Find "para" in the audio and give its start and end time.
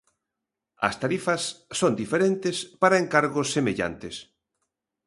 2.81-2.99